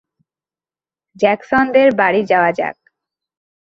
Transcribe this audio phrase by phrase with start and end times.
[1.15, 2.77] জ্যাকসনদের বাড়ি যাওয়া যাক।